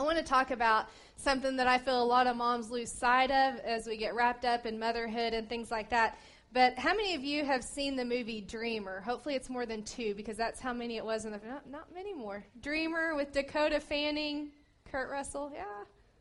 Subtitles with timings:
[0.00, 3.30] I want to talk about something that I feel a lot of moms lose sight
[3.30, 6.16] of as we get wrapped up in motherhood and things like that.
[6.54, 9.02] But how many of you have seen the movie Dreamer?
[9.02, 11.94] Hopefully, it's more than two because that's how many it was in the not, not
[11.94, 12.42] many more.
[12.62, 14.48] Dreamer with Dakota Fanning,
[14.90, 15.52] Kurt Russell.
[15.52, 15.64] Yeah,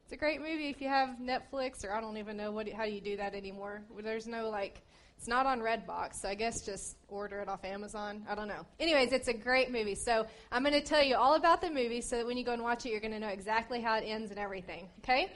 [0.03, 2.83] it's a great movie if you have Netflix or I don't even know what how
[2.83, 3.81] you do that anymore.
[4.03, 4.81] There's no like
[5.19, 8.25] it's not on Redbox, so I guess just order it off Amazon.
[8.29, 8.65] I don't know.
[8.79, 9.93] Anyways, it's a great movie.
[9.93, 12.53] So I'm going to tell you all about the movie so that when you go
[12.53, 14.87] and watch it, you're going to know exactly how it ends and everything.
[15.03, 15.29] Okay?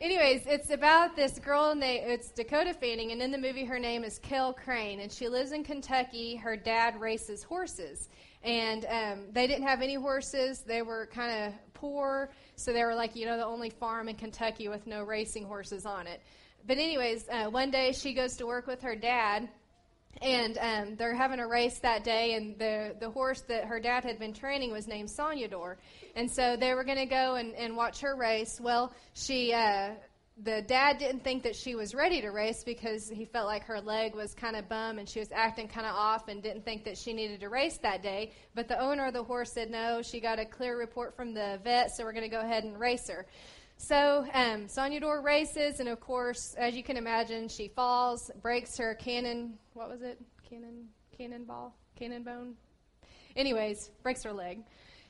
[0.00, 4.04] Anyways, it's about this girl named it's Dakota Fanning, and in the movie her name
[4.04, 6.36] is Kel Crane, and she lives in Kentucky.
[6.36, 8.08] Her dad races horses,
[8.44, 10.60] and um, they didn't have any horses.
[10.60, 14.16] They were kind of poor, so they were like you know the only farm in
[14.16, 16.20] Kentucky with no racing horses on it
[16.66, 19.48] but anyways, uh, one day she goes to work with her dad,
[20.22, 24.04] and um, they're having a race that day, and the the horse that her dad
[24.04, 25.76] had been training was named Soñador,
[26.16, 28.60] and so they were going to go and, and watch her race.
[28.60, 29.52] Well, she.
[29.52, 29.90] Uh,
[30.42, 33.80] the dad didn't think that she was ready to race because he felt like her
[33.80, 36.84] leg was kind of bum and she was acting kind of off and didn't think
[36.84, 38.32] that she needed to race that day.
[38.54, 41.60] But the owner of the horse said no, she got a clear report from the
[41.62, 43.26] vet, so we're going to go ahead and race her.
[43.76, 48.94] So um, Soñador races, and of course, as you can imagine, she falls, breaks her
[48.94, 49.54] cannon.
[49.74, 50.20] What was it?
[50.48, 52.54] Cannon, cannonball, cannon bone.
[53.36, 54.62] Anyways, breaks her leg,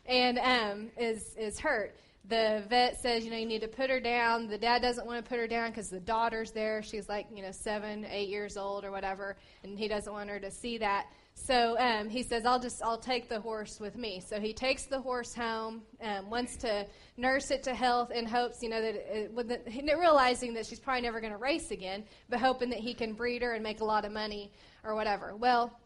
[0.07, 1.95] and um, is is hurt.
[2.27, 4.47] The vet says, you know, you need to put her down.
[4.47, 6.83] The dad doesn't want to put her down because the daughter's there.
[6.83, 10.41] She's like, you know, seven, eight years old or whatever, and he doesn't want her
[10.41, 11.07] to see that.
[11.35, 14.85] So um, he says, "I'll just I'll take the horse with me." So he takes
[14.85, 16.87] the horse home, um, wants to
[17.17, 19.61] nurse it to health in hopes, you know, that it, with the,
[19.99, 23.43] realizing that she's probably never going to race again, but hoping that he can breed
[23.43, 24.53] her and make a lot of money
[24.85, 25.35] or whatever.
[25.37, 25.79] Well,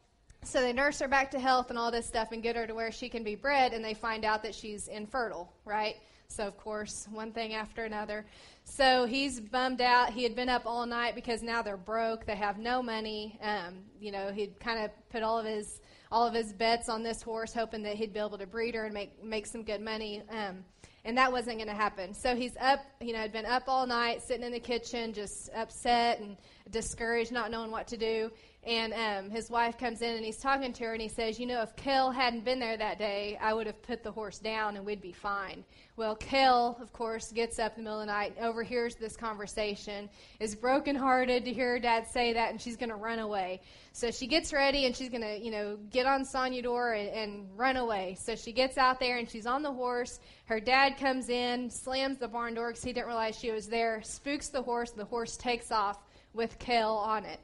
[0.45, 2.75] so they nurse her back to health and all this stuff and get her to
[2.75, 5.97] where she can be bred, and they find out that she's infertile, right?
[6.31, 8.27] So of course, one thing after another.
[8.65, 10.11] So he's bummed out.
[10.13, 12.27] He had been up all night because now they're broke.
[12.27, 13.39] They have no money.
[13.43, 15.81] Um, you know, he'd kind of put all of his
[16.13, 18.85] all of his bets on this horse, hoping that he'd be able to breed her
[18.85, 20.23] and make make some good money.
[20.31, 20.65] Um,
[21.05, 22.13] and that wasn't going to happen.
[22.13, 25.49] So he's up, you know, had been up all night, sitting in the kitchen, just
[25.57, 26.37] upset and
[26.71, 28.31] discouraged, not knowing what to do.
[28.67, 31.47] And um, his wife comes in and he's talking to her and he says, You
[31.47, 34.77] know, if Kel hadn't been there that day, I would have put the horse down
[34.77, 35.65] and we'd be fine.
[35.97, 40.11] Well, Kel, of course, gets up in the middle of the night, overhears this conversation,
[40.39, 43.61] is brokenhearted to hear her dad say that, and she's going to run away.
[43.93, 47.59] So she gets ready and she's going to, you know, get on Soñador and, and
[47.59, 48.17] run away.
[48.21, 50.21] So she gets out there and she's on the horse.
[50.45, 54.03] Her dad comes in, slams the barn door because he didn't realize she was there,
[54.03, 55.99] spooks the horse, and the horse takes off
[56.35, 57.41] with Kel on it.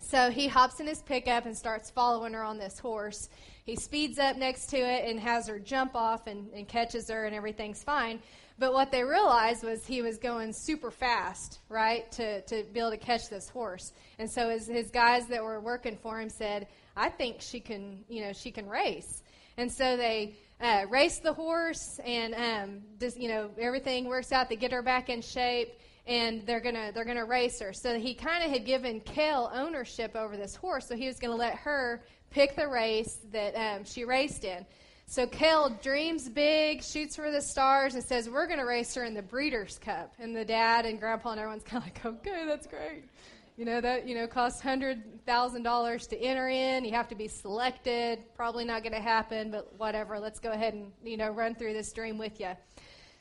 [0.00, 3.28] So he hops in his pickup and starts following her on this horse.
[3.64, 7.26] He speeds up next to it and has her jump off and, and catches her,
[7.26, 8.20] and everything's fine.
[8.58, 12.90] But what they realized was he was going super fast, right, to, to be able
[12.90, 13.92] to catch this horse.
[14.18, 18.04] And so his, his guys that were working for him said, I think she can,
[18.08, 19.22] you know, she can race.
[19.56, 24.48] And so they uh, race the horse, and um, you know, everything works out.
[24.48, 25.72] They get her back in shape
[26.10, 27.72] and they're gonna they're gonna race her.
[27.72, 31.36] So he kind of had given Kel ownership over this horse, so he was gonna
[31.36, 34.66] let her pick the race that um, she raced in.
[35.06, 39.14] So Kel dreams big, shoots for the stars, and says, "We're to race her in
[39.14, 42.66] the Breeders' Cup." And the dad and grandpa and everyone's kind of like, "Okay, that's
[42.66, 43.04] great."
[43.56, 46.84] You know that you know costs hundred thousand dollars to enter in.
[46.84, 48.18] You have to be selected.
[48.34, 50.18] Probably not going to happen, but whatever.
[50.18, 52.50] Let's go ahead and you know run through this dream with you.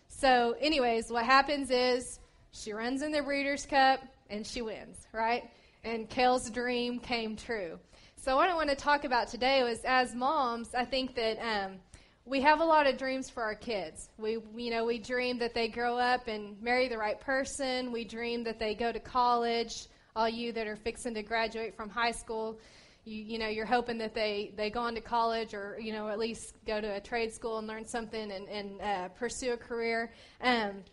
[0.08, 2.20] So, anyways, what happens is
[2.52, 5.50] she runs in the Breeders' Cup and she wins, right?
[5.84, 7.80] And Kel's dream came true.
[8.16, 11.78] So, what I want to talk about today was as moms, I think that um,
[12.26, 14.10] we have a lot of dreams for our kids.
[14.18, 17.92] We, you know, we dream that they grow up and marry the right person.
[17.92, 19.88] We dream that they go to college.
[20.16, 22.60] All you that are fixing to graduate from high school,
[23.06, 26.10] you, you know, you're hoping that they, they go on to college or, you know,
[26.10, 29.58] at least go to a trade school and learn something and, and uh, pursue a
[29.58, 30.12] career.
[30.42, 30.84] Um,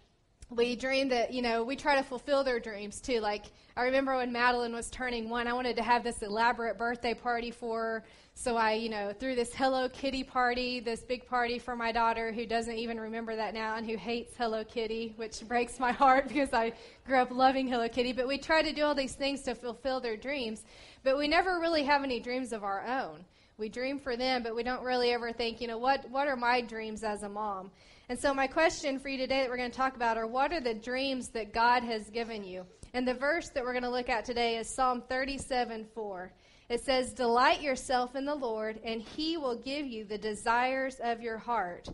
[0.50, 3.20] we dream that, you know, we try to fulfill their dreams too.
[3.20, 3.46] Like,
[3.76, 7.50] I remember when Madeline was turning one, I wanted to have this elaborate birthday party
[7.50, 8.04] for her.
[8.38, 12.32] So I, you know, threw this Hello Kitty party, this big party for my daughter
[12.32, 16.28] who doesn't even remember that now and who hates Hello Kitty, which breaks my heart
[16.28, 16.74] because I
[17.06, 18.12] grew up loving Hello Kitty.
[18.12, 20.62] But we try to do all these things to fulfill their dreams,
[21.02, 23.24] but we never really have any dreams of our own.
[23.58, 26.36] We dream for them, but we don't really ever think, you know, what, what are
[26.36, 27.70] my dreams as a mom?
[28.08, 30.52] And so, my question for you today that we're going to talk about are what
[30.52, 32.64] are the dreams that God has given you?
[32.94, 36.32] And the verse that we're going to look at today is Psalm 37 4.
[36.68, 41.20] It says, Delight yourself in the Lord, and he will give you the desires of
[41.20, 41.88] your heart.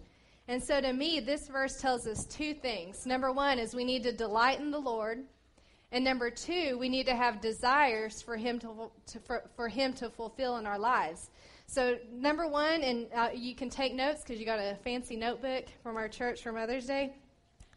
[0.49, 3.06] And so to me, this verse tells us two things.
[3.06, 5.25] Number one is we need to delight in the Lord.
[5.93, 9.94] And number two, we need to have desires for him to, to for, for him
[9.94, 11.31] to fulfill in our lives.
[11.73, 15.65] So number one, and uh, you can take notes because you got a fancy notebook
[15.83, 17.15] from our church for Mother's Day.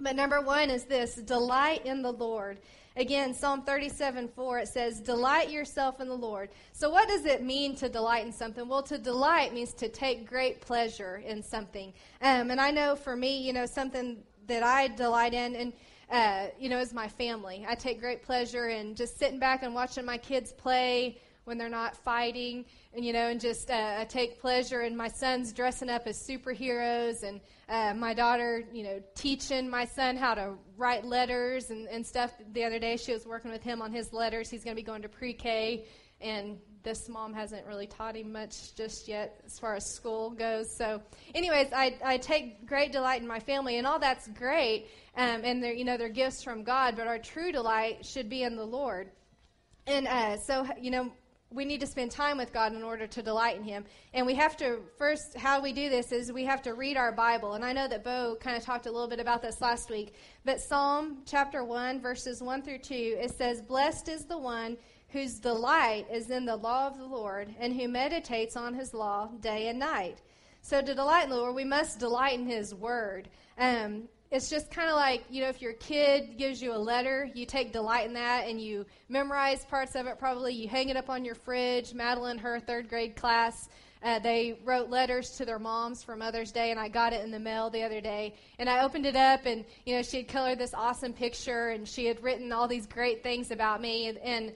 [0.01, 2.57] But number one is this: delight in the Lord.
[2.97, 6.50] Again, Psalm 37 4, it says, Delight yourself in the Lord.
[6.74, 8.68] So, what does it mean to delight in something?
[8.68, 11.94] Well, to delight means to take great pleasure in something.
[12.21, 14.18] Um, and I know for me, you know, something
[14.48, 15.74] that I delight in, and
[16.12, 17.65] uh, you know, is my family.
[17.65, 21.69] I take great pleasure in just sitting back and watching my kids play when they're
[21.69, 25.89] not fighting, and you know, and just uh, I take pleasure in my sons dressing
[25.89, 27.39] up as superheroes, and
[27.69, 32.31] uh, my daughter, you know, teaching my son how to write letters and, and stuff.
[32.51, 34.50] The other day, she was working with him on his letters.
[34.50, 35.86] He's going to be going to pre-K,
[36.19, 40.75] and this mom hasn't really taught him much just yet as far as school goes.
[40.75, 41.01] So,
[41.33, 44.88] anyways, I, I take great delight in my family, and all that's great.
[45.15, 48.41] Um, and they're you know they're gifts from God, but our true delight should be
[48.41, 49.12] in the Lord.
[49.88, 51.12] And uh, so, you know,
[51.55, 53.85] we need to spend time with God in order to delight in Him.
[54.13, 57.11] And we have to, first, how we do this is we have to read our
[57.11, 57.53] Bible.
[57.53, 60.13] And I know that Bo kind of talked a little bit about this last week.
[60.43, 64.77] But Psalm chapter 1, verses 1 through 2, it says, Blessed is the one
[65.09, 69.29] whose delight is in the law of the Lord, and who meditates on his law
[69.39, 70.21] day and night.
[70.65, 73.29] So to delight in the Lord, we must delight in His Word.
[73.59, 77.30] Um, it's just kind of like, you know, if your kid gives you a letter,
[77.33, 80.54] you take delight in that and you memorize parts of it probably.
[80.54, 81.94] You hang it up on your fridge.
[81.94, 83.69] Madeline, her third grade class,
[84.04, 87.31] uh, they wrote letters to their moms for Mother's Day, and I got it in
[87.31, 88.36] the mail the other day.
[88.60, 91.88] And I opened it up, and, you know, she had colored this awesome picture, and
[91.88, 94.07] she had written all these great things about me.
[94.07, 94.54] And, and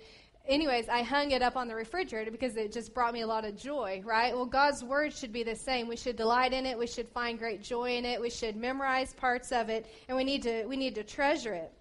[0.49, 3.45] anyways, I hung it up on the refrigerator because it just brought me a lot
[3.45, 4.35] of joy, right?
[4.35, 5.87] Well, God's word should be the same.
[5.87, 6.77] We should delight in it.
[6.77, 8.19] We should find great joy in it.
[8.19, 11.71] We should memorize parts of it, and we need to we need to treasure it.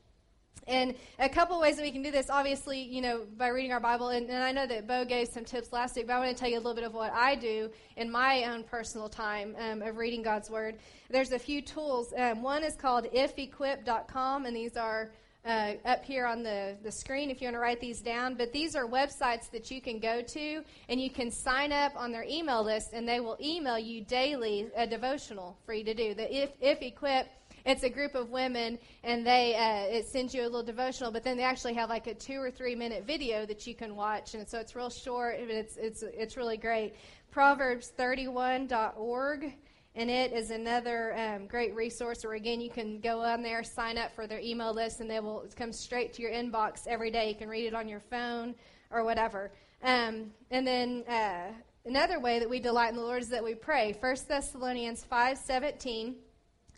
[0.67, 3.81] And a couple ways that we can do this, obviously, you know, by reading our
[3.81, 4.11] Bible.
[4.11, 6.39] And, and, I know that Bo gave some tips last week, but I want to
[6.39, 9.81] tell you a little bit of what I do in my own personal time um,
[9.81, 10.77] of reading God's Word.
[11.09, 12.13] There's a few tools.
[12.15, 15.11] Um, one is called ifequip.com, and these are
[15.49, 18.35] uh, up here on the, the screen if you want to write these down.
[18.35, 22.13] But these are websites that you can go to and you can sign up on
[22.13, 26.13] their email list, and they will email you daily a devotional for you to do.
[26.15, 27.29] The If, if Equip,
[27.65, 31.25] it's a group of women, and they uh, it sends you a little devotional, but
[31.25, 34.35] then they actually have like a two or three minute video that you can watch,
[34.35, 36.95] and so it's real short, but it's it's it's really great.
[37.35, 39.55] Proverbs31.org
[39.95, 43.99] and it is another um, great resource where, again, you can go on there, sign
[43.99, 47.29] up for their email list, and they will come straight to your inbox every day.
[47.29, 48.55] You can read it on your phone
[48.91, 49.51] or whatever.
[49.83, 51.53] Um, and then uh,
[51.85, 53.97] another way that we delight in the Lord is that we pray.
[53.99, 56.15] 1 Thessalonians 5.17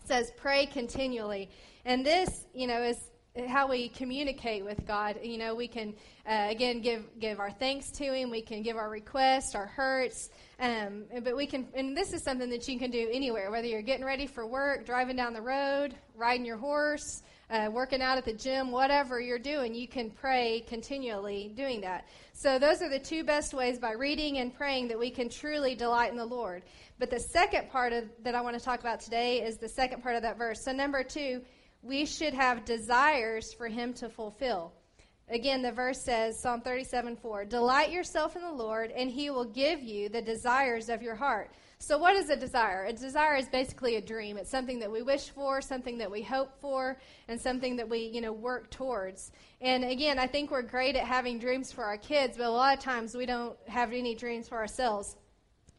[0.04, 1.50] says, pray continually.
[1.84, 3.09] And this, you know, is
[3.48, 5.18] how we communicate with God.
[5.22, 5.94] You know, we can
[6.28, 8.30] uh, again give give our thanks to Him.
[8.30, 10.30] We can give our requests, our hurts.
[10.58, 13.82] Um, but we can, and this is something that you can do anywhere, whether you're
[13.82, 18.24] getting ready for work, driving down the road, riding your horse, uh, working out at
[18.24, 22.06] the gym, whatever you're doing, you can pray continually doing that.
[22.32, 25.74] So those are the two best ways by reading and praying that we can truly
[25.74, 26.62] delight in the Lord.
[26.98, 30.02] But the second part of, that I want to talk about today is the second
[30.02, 30.62] part of that verse.
[30.62, 31.40] So number two,
[31.82, 34.72] we should have desires for Him to fulfill.
[35.30, 39.44] Again, the verse says, Psalm 37 4, Delight yourself in the Lord, and he will
[39.44, 41.52] give you the desires of your heart.
[41.78, 42.84] So, what is a desire?
[42.86, 44.36] A desire is basically a dream.
[44.36, 48.00] It's something that we wish for, something that we hope for, and something that we,
[48.00, 49.30] you know, work towards.
[49.60, 52.76] And again, I think we're great at having dreams for our kids, but a lot
[52.76, 55.16] of times we don't have any dreams for ourselves.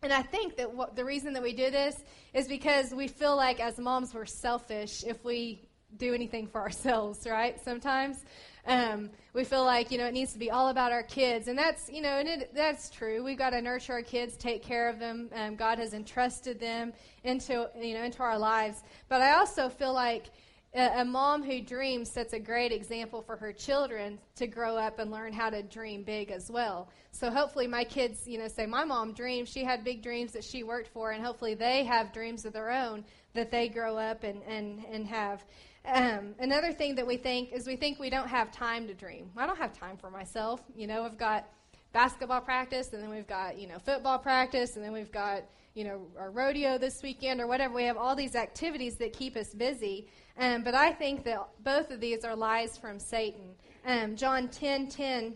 [0.02, 1.96] And I think that what, the reason that we do this
[2.34, 5.68] is because we feel like as moms we're selfish if we
[5.98, 7.60] do anything for ourselves, right?
[7.64, 8.24] Sometimes.
[8.68, 11.58] Um, we feel like you know it needs to be all about our kids, and
[11.58, 13.24] that's you know, and it, that's true.
[13.24, 15.30] We've got to nurture our kids, take care of them.
[15.34, 16.94] Um, God has entrusted them
[17.24, 18.84] into you know into our lives.
[19.10, 20.28] But I also feel like
[20.74, 25.00] a, a mom who dreams sets a great example for her children to grow up
[25.00, 26.90] and learn how to dream big as well.
[27.12, 29.50] So hopefully my kids, you know, say my mom dreamed.
[29.50, 32.72] She had big dreams that she worked for, and hopefully they have dreams of their
[32.72, 35.44] own that they grow up and and and have.
[35.86, 39.32] Um, another thing that we think is we think we don't have time to dream.
[39.36, 40.62] I don't have time for myself.
[40.76, 41.48] You know, I've got
[41.92, 45.84] basketball practice, and then we've got you know football practice, and then we've got you
[45.84, 47.74] know our rodeo this weekend or whatever.
[47.74, 50.08] We have all these activities that keep us busy.
[50.38, 53.56] Um, but I think that both of these are lies from Satan.
[53.86, 55.36] Um, John ten ten,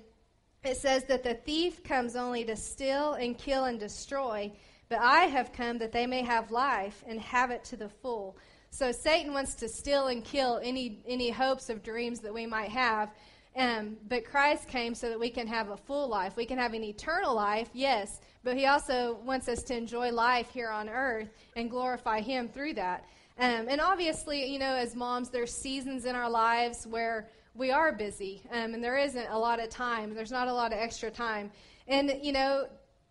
[0.64, 4.52] it says that the thief comes only to steal and kill and destroy.
[4.90, 8.38] but I have come that they may have life and have it to the full.
[8.76, 12.68] So Satan wants to steal and kill any any hopes of dreams that we might
[12.72, 13.10] have.
[13.56, 16.36] Um, but Christ came so that we can have a full life.
[16.36, 20.50] We can have an eternal life, yes, but He also wants us to enjoy life
[20.50, 23.06] here on earth and glorify Him through that.
[23.40, 27.94] Um, and obviously, you know, as moms, there's seasons in our lives where we are
[27.94, 30.14] busy um, and there isn't a lot of time.
[30.14, 31.50] There's not a lot of extra time.
[31.88, 32.68] And, you know,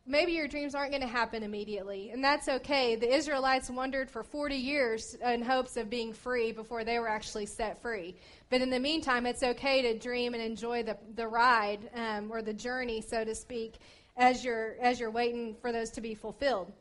[0.07, 2.97] maybe your dreams aren't going to happen immediately, and that's okay.
[2.97, 7.47] The Israelites wandered for 40 years in hopes of being free before they were actually
[7.47, 8.17] set free.
[8.51, 12.43] But in the meantime, it's okay to dream and enjoy the, the ride um, or
[12.43, 13.77] the journey, so to speak,
[14.17, 16.73] as you're as you're waiting for those to be fulfilled.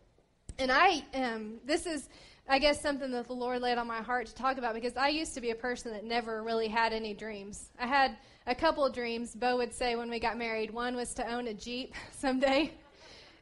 [0.60, 2.10] And I, um, this is.
[2.46, 5.08] I guess something that the Lord laid on my heart to talk about because I
[5.08, 7.70] used to be a person that never really had any dreams.
[7.80, 9.34] I had a couple of dreams.
[9.34, 12.74] Bo would say when we got married, one was to own a Jeep someday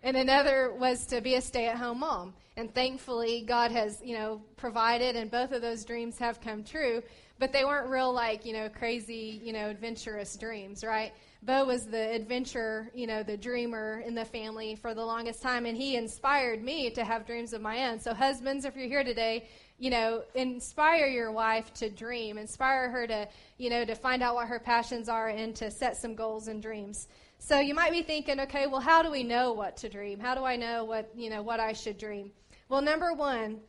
[0.03, 2.33] and another was to be a stay-at-home mom.
[2.57, 7.01] And thankfully, God has, you know, provided, and both of those dreams have come true.
[7.39, 11.11] But they weren't real, like, you know, crazy, you know, adventurous dreams, right?
[11.43, 15.65] Bo was the adventure, you know, the dreamer in the family for the longest time,
[15.65, 17.99] and he inspired me to have dreams of my own.
[17.99, 19.47] So, husbands, if you're here today,
[19.79, 23.27] you know, inspire your wife to dream, inspire her to,
[23.57, 26.61] you know, to find out what her passions are and to set some goals and
[26.61, 27.07] dreams.
[27.43, 30.19] So you might be thinking, okay, well, how do we know what to dream?
[30.19, 32.31] How do I know what, you know, what I should dream?
[32.69, 33.61] Well, number one,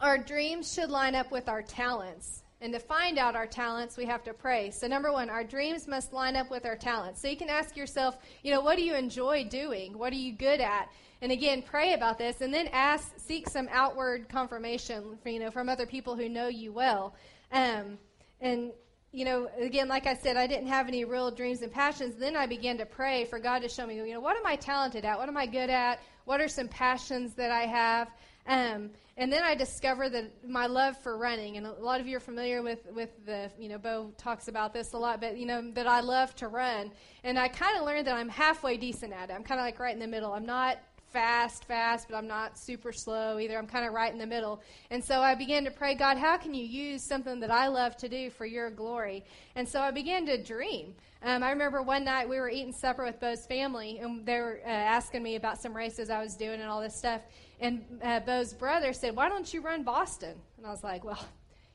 [0.00, 2.42] our dreams should line up with our talents.
[2.60, 4.72] And to find out our talents, we have to pray.
[4.72, 7.22] So, number one, our dreams must line up with our talents.
[7.22, 9.96] So, you can ask yourself, you know, what do you enjoy doing?
[9.96, 10.90] What are you good at?
[11.22, 15.52] And again, pray about this, and then ask, seek some outward confirmation, for, you know,
[15.52, 17.14] from other people who know you well.
[17.52, 17.98] Um,
[18.40, 18.72] and
[19.12, 22.14] you know, again, like I said, I didn't have any real dreams and passions.
[22.14, 24.56] Then I began to pray for God to show me, you know, what am I
[24.56, 25.18] talented at?
[25.18, 26.00] What am I good at?
[26.24, 28.08] What are some passions that I have?
[28.46, 32.16] Um, and then I discovered that my love for running, and a lot of you
[32.16, 35.44] are familiar with, with the, you know, Bo talks about this a lot, but, you
[35.44, 36.90] know, that I love to run.
[37.22, 39.34] And I kind of learned that I'm halfway decent at it.
[39.34, 40.32] I'm kind of like right in the middle.
[40.32, 40.78] I'm not
[41.12, 43.58] fast, fast, but I'm not super slow either.
[43.58, 44.62] I'm kind of right in the middle.
[44.90, 47.96] And so I began to pray, God, how can you use something that I love
[47.98, 49.24] to do for your glory?
[49.54, 50.94] And so I began to dream.
[51.24, 54.60] Um, I remember one night we were eating supper with Bo's family, and they were
[54.64, 57.20] uh, asking me about some races I was doing and all this stuff.
[57.60, 60.34] And uh, Bo's brother said, Why don't you run Boston?
[60.56, 61.24] And I was like, Well,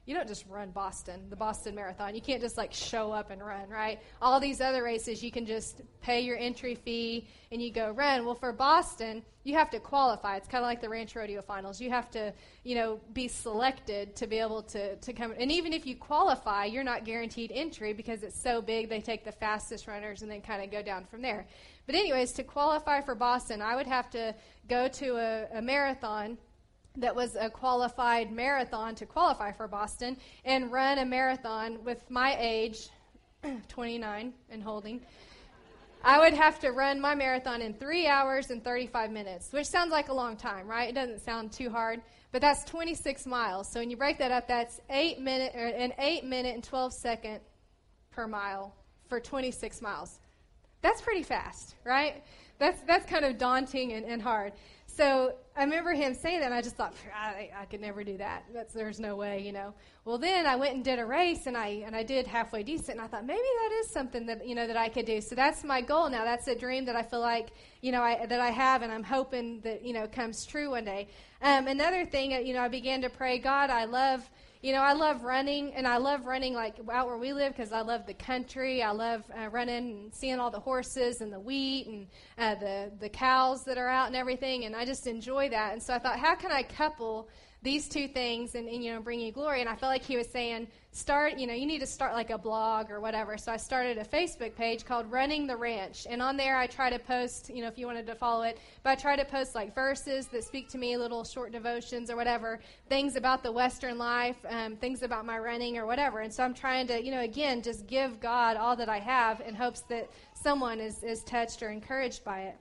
[0.07, 2.15] you don't just run Boston, the Boston Marathon.
[2.15, 3.99] You can't just like show up and run, right?
[4.21, 8.25] All these other races, you can just pay your entry fee and you go run.
[8.25, 10.37] Well, for Boston, you have to qualify.
[10.37, 11.81] It's kind of like the Ranch Rodeo Finals.
[11.81, 12.33] You have to,
[12.63, 15.33] you know, be selected to be able to, to come.
[15.37, 18.87] And even if you qualify, you're not guaranteed entry because it's so big.
[18.87, 21.45] They take the fastest runners and then kind of go down from there.
[21.85, 24.33] But anyways, to qualify for Boston, I would have to
[24.69, 26.37] go to a, a marathon
[26.97, 32.35] that was a qualified marathon to qualify for Boston and run a marathon with my
[32.39, 32.89] age,
[33.67, 35.01] 29 and holding.
[36.03, 39.91] I would have to run my marathon in three hours and 35 minutes, which sounds
[39.91, 40.89] like a long time, right?
[40.89, 42.01] It doesn't sound too hard,
[42.31, 43.69] but that's 26 miles.
[43.71, 46.93] So when you break that up, that's eight minute or an eight minute and 12
[46.93, 47.39] second
[48.11, 48.75] per mile
[49.07, 50.19] for 26 miles.
[50.81, 52.23] That's pretty fast, right?
[52.59, 54.53] That's that's kind of daunting and, and hard.
[54.97, 58.17] So I remember him saying that, and I just thought, I, I could never do
[58.17, 58.45] that.
[58.51, 59.75] That's, there's no way, you know.
[60.05, 62.97] Well, then I went and did a race, and I and I did halfway decent,
[62.97, 65.21] and I thought maybe that is something that you know that I could do.
[65.21, 66.23] So that's my goal now.
[66.23, 67.49] That's a dream that I feel like
[67.81, 70.85] you know I, that I have, and I'm hoping that you know comes true one
[70.85, 71.09] day.
[71.43, 74.27] Um, another thing, uh, you know, I began to pray, God, I love
[74.61, 77.71] you know, I love running, and I love running like out where we live because
[77.71, 78.81] I love the country.
[78.81, 82.91] I love uh, running and seeing all the horses and the wheat and uh, the
[82.99, 85.73] the cows that are out and everything, and I just enjoy that.
[85.73, 87.29] And so I thought, how can I couple
[87.67, 89.59] these two things and, and, you know bring you glory.
[89.59, 92.29] And i felt like he was saying start you know you need to start like
[92.29, 93.37] a blog or whatever.
[93.37, 96.07] So i started a facebook page called running the ranch.
[96.09, 98.57] And on there i try to post you know if you wanted to follow it
[98.83, 102.15] but i try to post like verses that speak to me little short devotions or
[102.15, 106.19] whatever things about the western life um, things about my running or whatever.
[106.21, 109.41] And so i'm trying to you know again just give god all that i have
[109.41, 112.55] in hopes that someone is, is touched or encouraged by it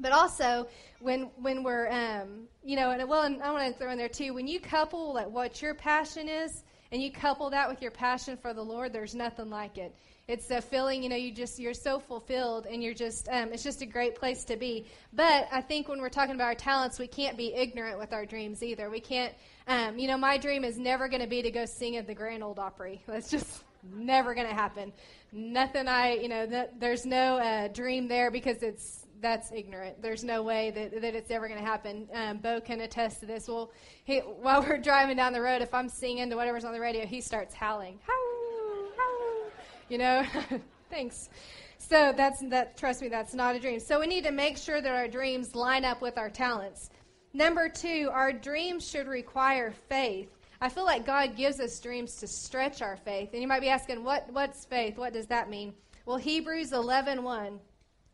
[0.00, 0.66] but also,
[1.00, 4.08] when when we're, um, you know, and well, and I want to throw in there
[4.08, 4.34] too.
[4.34, 8.36] When you couple like what your passion is, and you couple that with your passion
[8.36, 9.94] for the Lord, there's nothing like it.
[10.26, 13.62] It's a feeling, you know, you just you're so fulfilled, and you're just, um, it's
[13.62, 14.86] just a great place to be.
[15.12, 18.24] But I think when we're talking about our talents, we can't be ignorant with our
[18.24, 18.88] dreams either.
[18.88, 19.34] We can't,
[19.68, 22.14] um, you know, my dream is never going to be to go sing at the
[22.14, 23.02] Grand Ole Opry.
[23.06, 24.92] That's just never going to happen.
[25.30, 25.88] Nothing.
[25.88, 30.02] I, you know, th- there's no uh, dream there because it's that's ignorant.
[30.02, 32.06] There's no way that, that it's ever going to happen.
[32.12, 33.48] Um, Bo can attest to this.
[33.48, 33.72] Well,
[34.04, 37.06] he, while we're driving down the road, if I'm singing to whatever's on the radio,
[37.06, 37.98] he starts howling.
[38.06, 39.50] Howl, howl.
[39.88, 40.26] You know,
[40.90, 41.30] thanks.
[41.78, 42.76] So that's that.
[42.76, 43.80] Trust me, that's not a dream.
[43.80, 46.90] So we need to make sure that our dreams line up with our talents.
[47.32, 50.28] Number two, our dreams should require faith.
[50.60, 53.30] I feel like God gives us dreams to stretch our faith.
[53.32, 54.96] And you might be asking, what, what's faith?
[54.96, 55.74] What does that mean?
[56.06, 57.58] Well, Hebrews 11 1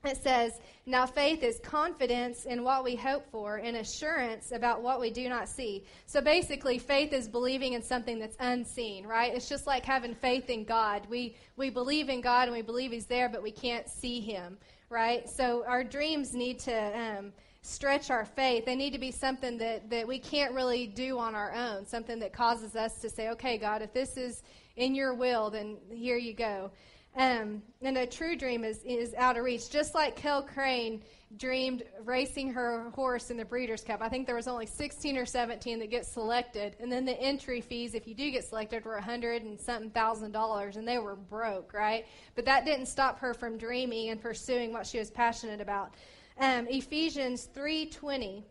[0.04, 0.52] it says,
[0.86, 5.28] Now faith is confidence in what we hope for and assurance about what we do
[5.28, 5.84] not see.
[6.06, 9.34] So basically, faith is believing in something that's unseen, right?
[9.34, 11.06] It's just like having faith in God.
[11.10, 14.56] We, we believe in God and we believe He's there, but we can't see Him,
[14.88, 15.28] right?
[15.28, 18.64] So our dreams need to um, stretch our faith.
[18.64, 22.18] They need to be something that, that we can't really do on our own, something
[22.20, 24.42] that causes us to say, Okay, God, if this is
[24.76, 26.70] in your will, then here you go.
[27.16, 29.68] Um, and a true dream is, is out of reach.
[29.68, 31.02] Just like Kel Crane
[31.36, 34.00] dreamed racing her horse in the Breeders' Cup.
[34.00, 36.76] I think there was only 16 or 17 that get selected.
[36.80, 40.32] And then the entry fees, if you do get selected, were 100 and something thousand
[40.32, 40.76] dollars.
[40.76, 42.06] And they were broke, right?
[42.34, 45.94] But that didn't stop her from dreaming and pursuing what she was passionate about.
[46.38, 48.42] Um, Ephesians 3.20,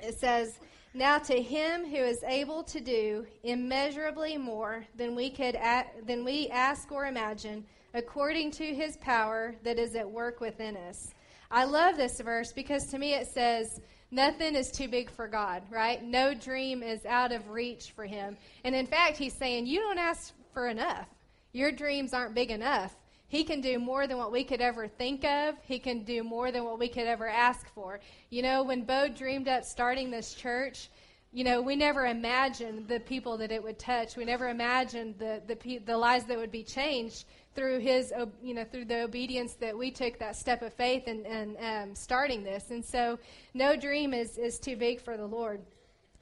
[0.00, 0.58] it says,
[0.94, 6.24] now to him who is able to do immeasurably more than we could a- than
[6.24, 11.14] we ask or imagine, according to his power that is at work within us.
[11.50, 13.80] I love this verse because to me it says,
[14.10, 16.02] Nothing is too big for God, right?
[16.02, 18.38] No dream is out of reach for him.
[18.64, 21.08] And in fact, he's saying, You don't ask for enough.
[21.52, 22.96] Your dreams aren't big enough.
[23.28, 25.56] He can do more than what we could ever think of.
[25.62, 28.00] He can do more than what we could ever ask for.
[28.30, 30.88] You know, when Bo dreamed up starting this church,
[31.30, 34.16] you know, we never imagined the people that it would touch.
[34.16, 38.64] We never imagined the, the, the lives that would be changed through his, you know,
[38.64, 42.70] through the obedience that we took that step of faith and, and um, starting this.
[42.70, 43.18] And so,
[43.52, 45.60] no dream is, is too big for the Lord.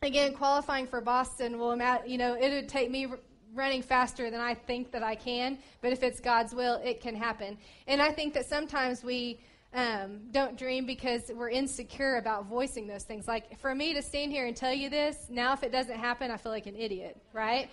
[0.02, 3.06] Again, qualifying for Boston will, you know, it would take me
[3.54, 7.14] running faster than I think that I can, but if it's God's will, it can
[7.14, 7.56] happen.
[7.86, 9.40] And I think that sometimes we
[9.76, 13.28] um, don't dream because we're insecure about voicing those things.
[13.28, 16.30] Like for me to stand here and tell you this, now if it doesn't happen,
[16.30, 17.68] I feel like an idiot, right?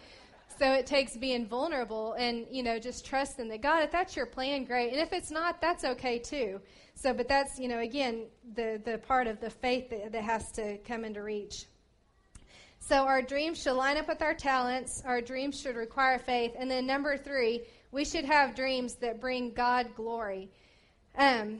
[0.60, 4.26] So it takes being vulnerable and, you know, just trusting that God, if that's your
[4.26, 4.92] plan, great.
[4.92, 6.60] And if it's not, that's okay too.
[6.94, 10.52] So, but that's, you know, again, the, the part of the faith that, that has
[10.52, 11.68] to come into reach.
[12.80, 15.02] So our dreams should line up with our talents.
[15.06, 16.52] Our dreams should require faith.
[16.60, 17.62] And then number three,
[17.94, 20.50] we should have dreams that bring God glory.
[21.18, 21.60] Um,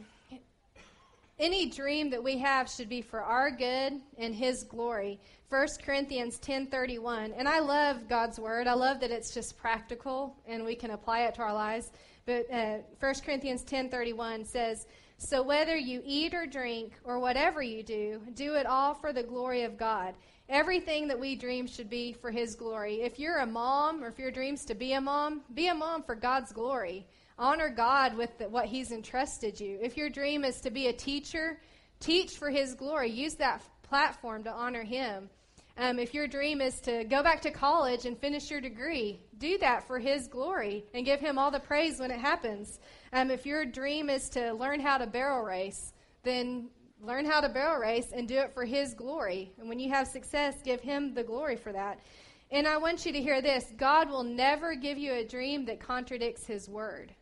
[1.40, 5.20] any dream that we have should be for our good and his glory.
[5.50, 8.68] 1 corinthians 10.31 and i love god's word.
[8.68, 11.92] I love that it's just practical and we can apply it to our lives.
[12.26, 17.84] But uh, 1 corinthians 10.31 says so whether you eat or drink or whatever you
[17.84, 20.16] do do it all for the glory of god.
[20.50, 23.02] Everything that we dream should be for his glory.
[23.02, 26.04] If you're a mom or if your dreams to be a mom be a mom
[26.04, 27.06] for god's glory
[27.38, 29.80] Honor God with the, what He's entrusted you.
[29.82, 31.60] If your dream is to be a teacher,
[32.00, 33.10] teach for His glory.
[33.10, 35.30] Use that platform to honor Him.
[35.76, 39.58] Um, if your dream is to go back to college and finish your degree, do
[39.58, 42.80] that for His glory and give Him all the praise when it happens.
[43.12, 46.70] Um, if your dream is to learn how to barrel race, then
[47.02, 49.52] learn how to barrel race and do it for His glory.
[49.60, 52.00] And when you have success, give Him the glory for that.
[52.52, 55.80] And I want you to hear this God will never give you a dream that
[55.80, 57.16] contradicts His word.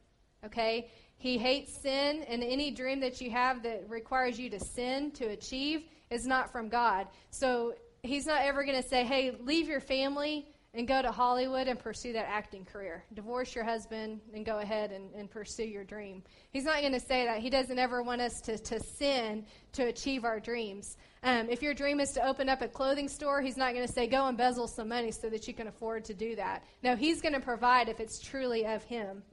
[0.45, 0.89] Okay?
[1.17, 5.25] He hates sin, and any dream that you have that requires you to sin to
[5.25, 7.08] achieve is not from God.
[7.30, 11.67] So he's not ever going to say, hey, leave your family and go to Hollywood
[11.67, 13.04] and pursue that acting career.
[13.13, 16.23] Divorce your husband and go ahead and, and pursue your dream.
[16.51, 17.39] He's not going to say that.
[17.39, 20.97] He doesn't ever want us to, to sin to achieve our dreams.
[21.23, 23.91] Um, if your dream is to open up a clothing store, he's not going to
[23.91, 26.63] say, go embezzle some money so that you can afford to do that.
[26.84, 29.23] No, he's going to provide if it's truly of him.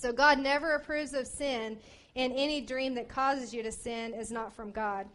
[0.00, 1.76] So God never approves of sin,
[2.14, 5.06] and any dream that causes you to sin is not from God.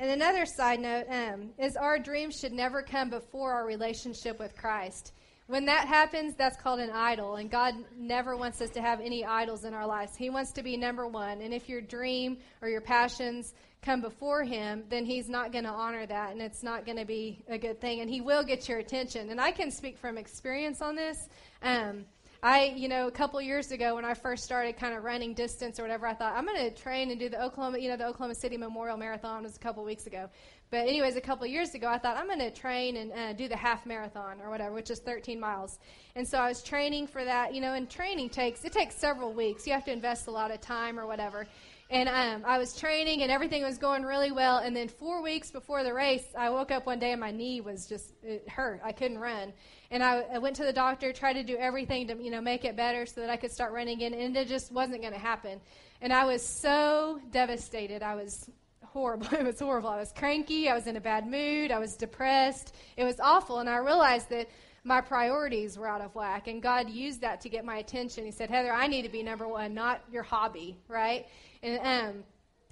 [0.00, 4.56] And another side note um, is our dreams should never come before our relationship with
[4.56, 5.12] Christ.
[5.46, 9.24] When that happens, that's called an idol, and God never wants us to have any
[9.24, 10.16] idols in our lives.
[10.16, 11.40] He wants to be number one.
[11.40, 15.70] And if your dream or your passions come before Him, then He's not going to
[15.70, 18.00] honor that, and it's not going to be a good thing.
[18.00, 19.30] And He will get your attention.
[19.30, 21.28] And I can speak from experience on this.
[21.62, 22.06] Um,
[22.44, 25.78] I, you know, a couple years ago when I first started kind of running distance
[25.78, 28.06] or whatever, I thought I'm going to train and do the Oklahoma, you know, the
[28.06, 30.28] Oklahoma City Memorial Marathon was a couple weeks ago.
[30.68, 33.46] But anyways, a couple years ago, I thought I'm going to train and uh, do
[33.46, 35.78] the half marathon or whatever, which is 13 miles.
[36.16, 37.54] And so I was training for that.
[37.54, 39.64] You know, and training takes it takes several weeks.
[39.64, 41.46] You have to invest a lot of time or whatever.
[41.90, 44.58] And um, I was training, and everything was going really well.
[44.58, 47.60] And then four weeks before the race, I woke up one day and my knee
[47.60, 48.80] was just it hurt.
[48.82, 49.52] I couldn't run,
[49.90, 52.64] and I, I went to the doctor, tried to do everything to you know make
[52.64, 55.18] it better so that I could start running again, and it just wasn't going to
[55.18, 55.60] happen.
[56.00, 58.02] And I was so devastated.
[58.02, 58.50] I was
[58.92, 59.26] horrible.
[59.32, 59.90] It was horrible.
[59.90, 60.68] I was cranky.
[60.68, 61.70] I was in a bad mood.
[61.70, 62.74] I was depressed.
[62.96, 63.58] It was awful.
[63.58, 64.48] And I realized that
[64.84, 66.48] my priorities were out of whack.
[66.48, 68.24] And God used that to get my attention.
[68.24, 71.26] He said, Heather, I need to be number one, not your hobby, right?
[71.62, 72.24] And, um,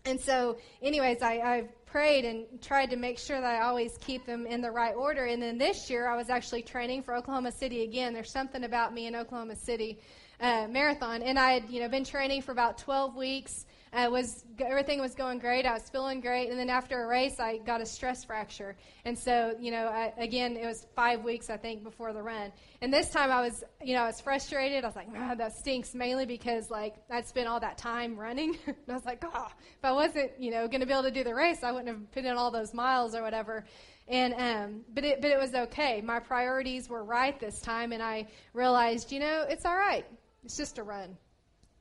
[0.05, 4.25] and so, anyways, I, I prayed and tried to make sure that I always keep
[4.27, 5.27] them in the right order.
[5.27, 8.13] And then this year, I was actually training for Oklahoma City again.
[8.13, 10.01] There's something about me in Oklahoma City
[10.41, 13.67] uh, marathon, and I had you know been training for about 12 weeks.
[13.93, 15.67] Uh, was everything was going great.
[15.67, 18.77] I was feeling great, and then after a race, I got a stress fracture.
[19.05, 22.53] And so, you know, I, again, it was five weeks I think before the run.
[22.83, 24.85] And this time, I was, you know, I was frustrated.
[24.85, 28.57] I was like, oh, that stinks, mainly because like I'd spent all that time running,
[28.67, 31.11] and I was like, oh, if I wasn't, you know, going to be able to
[31.11, 33.65] do the race, I wouldn't have put in all those miles or whatever.
[34.07, 36.01] And um, but it but it was okay.
[36.01, 40.07] My priorities were right this time, and I realized, you know, it's all right.
[40.45, 41.17] It's just a run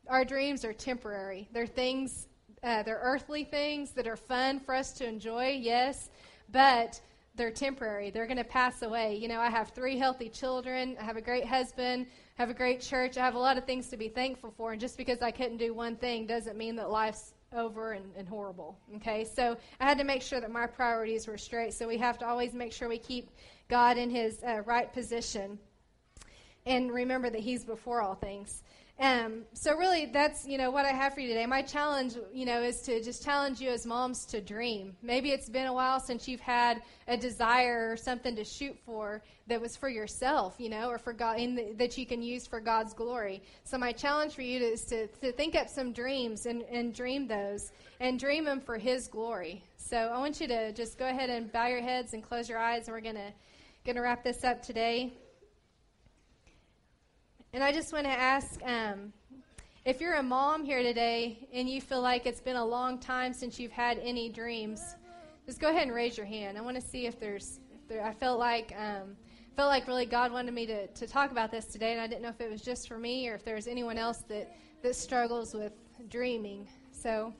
[0.10, 1.48] our dreams are temporary.
[1.54, 2.28] They're things,
[2.64, 6.10] uh, they're earthly things that are fun for us to enjoy, yes,
[6.52, 7.00] but
[7.36, 8.10] they're temporary.
[8.10, 9.16] They're going to pass away.
[9.16, 10.98] You know, I have three healthy children.
[11.00, 12.08] I have a great husband.
[12.38, 13.18] I have a great church.
[13.18, 14.74] I have a lot of things to be thankful for.
[14.74, 18.28] And just because I couldn't do one thing doesn't mean that life's over and, and
[18.28, 18.78] horrible.
[18.98, 19.24] Okay?
[19.24, 21.74] So I had to make sure that my priorities were straight.
[21.74, 23.30] So we have to always make sure we keep
[23.70, 25.60] God in his uh, right position
[26.66, 28.64] and remember that he's before all things.
[29.00, 31.46] Um, so really, that's you know what I have for you today.
[31.46, 34.94] My challenge, you know, is to just challenge you as moms to dream.
[35.02, 39.24] Maybe it's been a while since you've had a desire or something to shoot for
[39.48, 42.60] that was for yourself, you know, or for God the, that you can use for
[42.60, 43.42] God's glory.
[43.64, 47.26] So my challenge for you is to, to think up some dreams and, and dream
[47.26, 49.64] those and dream them for His glory.
[49.78, 52.60] So I want you to just go ahead and bow your heads and close your
[52.60, 53.32] eyes, and we're gonna
[53.86, 55.14] gonna wrap this up today.
[57.52, 59.12] And I just want to ask um,
[59.84, 63.34] if you're a mom here today and you feel like it's been a long time
[63.34, 64.96] since you've had any dreams,
[65.48, 66.60] just go ahead and raise your hand.
[66.60, 67.60] I want to see if there's.
[67.74, 69.16] If there, I felt like um,
[69.56, 72.22] felt like really God wanted me to, to talk about this today, and I didn't
[72.22, 75.56] know if it was just for me or if there's anyone else that that struggles
[75.56, 75.74] with
[76.08, 76.68] dreaming.
[76.92, 77.34] So.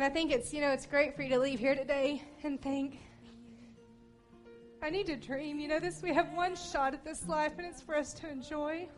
[0.00, 2.58] And I think it's, you know, it's great for you to leave here today and
[2.58, 3.00] think,
[4.82, 5.60] I need to dream.
[5.60, 8.30] You know, this we have one shot at this life and it's for us to
[8.30, 8.88] enjoy.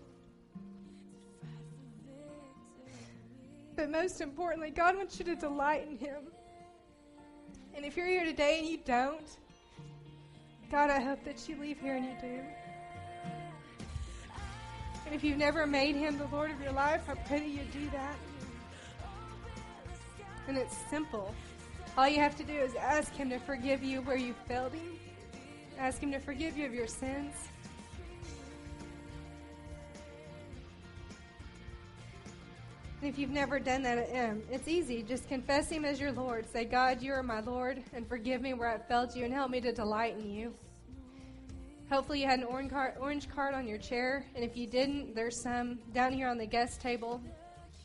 [3.74, 6.22] But most importantly, God wants you to delight in Him.
[7.74, 9.26] And if you're here today and you don't,
[10.70, 12.40] God, I hope that you leave here and you do.
[15.04, 17.64] And if you've never made Him the Lord of your life, I pray that you
[17.72, 18.14] do that.
[20.48, 21.35] And it's simple.
[21.96, 24.98] All you have to do is ask Him to forgive you where you failed Him.
[25.78, 27.35] Ask Him to forgive you of your sins.
[33.00, 35.02] And if you've never done that, um, it's easy.
[35.02, 36.50] Just confess Him as your Lord.
[36.52, 39.50] Say, God, you are my Lord, and forgive me where I failed you, and help
[39.50, 40.55] me to delight in you.
[41.90, 45.78] Hopefully, you had an orange card on your chair, and if you didn't, there's some
[45.92, 47.20] down here on the guest table.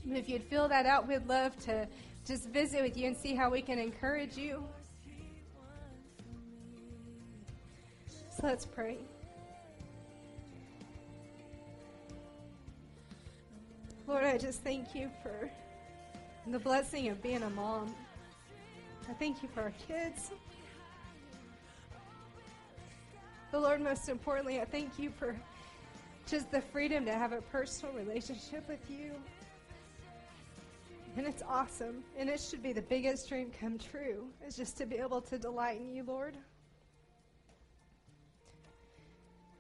[0.08, 1.88] If you'd fill that out, we'd love to
[2.28, 4.62] just visit with you and see how we can encourage you.
[8.30, 8.98] So let's pray.
[14.06, 15.50] Lord, I just thank you for
[16.48, 17.96] the blessing of being a mom.
[19.10, 20.32] I thank you for our kids.
[23.52, 25.34] But Lord, most importantly, I thank you for
[26.26, 29.14] just the freedom to have a personal relationship with you.
[31.18, 32.04] And it's awesome.
[32.16, 35.40] And it should be the biggest dream come true, is just to be able to
[35.40, 36.38] delight in you, Lord.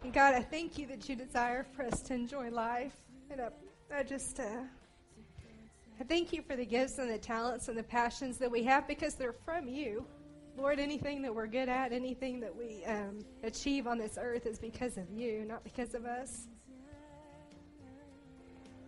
[0.03, 2.93] And God, I thank you that you desire for us to enjoy life.
[3.31, 3.49] And I,
[3.91, 4.61] I just, uh,
[5.99, 8.87] I thank you for the gifts and the talents and the passions that we have
[8.87, 10.05] because they're from you.
[10.55, 14.59] Lord, anything that we're good at, anything that we um, achieve on this earth is
[14.59, 16.45] because of you, not because of us.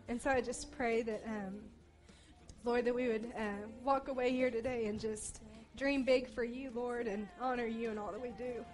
[0.07, 1.23] And so I just pray that.
[1.25, 1.61] Um,
[2.65, 5.41] Lord, that we would uh, walk away here today and just
[5.77, 8.65] dream big for you, Lord, and honor you in all that we do.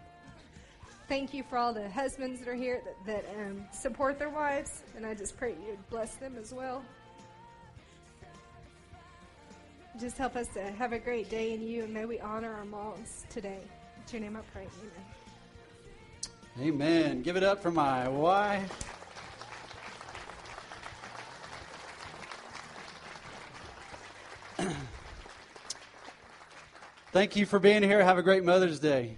[1.07, 4.81] thank you for all the husbands that are here that, that um, support their wives,
[4.95, 6.83] and I just pray you would bless them as well.
[9.99, 12.65] Just help us to have a great day in you, and may we honor our
[12.65, 13.61] moms today.
[14.07, 14.67] In your name I pray.
[16.59, 16.73] Amen.
[16.73, 17.21] Amen.
[17.21, 18.94] Give it up for my wife.
[27.15, 28.03] Thank you for being here.
[28.03, 29.15] Have a great Mother's Day.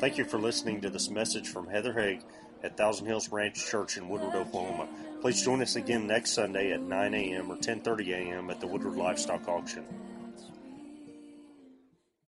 [0.00, 2.22] Thank you for listening to this message from Heather Haig
[2.62, 4.88] at Thousand Hills Ranch Church in Woodward, Oklahoma.
[5.20, 7.52] Please join us again next Sunday at 9 a.m.
[7.52, 8.48] or 10:30 a.m.
[8.48, 9.84] at the Woodward Livestock Auction.